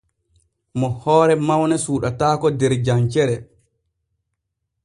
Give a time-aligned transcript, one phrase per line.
[0.79, 3.35] Mo hoore mawne suuɗataako der jancere.